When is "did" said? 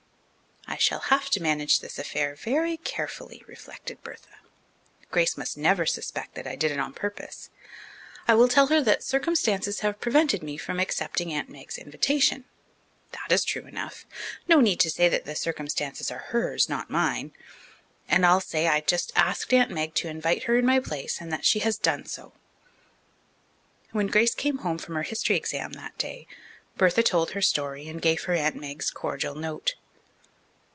6.55-6.71